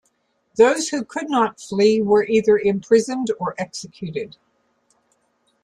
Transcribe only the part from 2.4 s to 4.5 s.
imprisoned or executed.